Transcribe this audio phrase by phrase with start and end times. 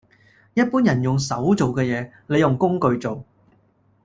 [0.55, 3.23] 一般人用手做嘅嘢，你用工具做